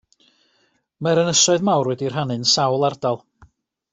[1.07, 3.21] Mae'r ynysoedd mawr wedi'u rhannu'n sawl ardal.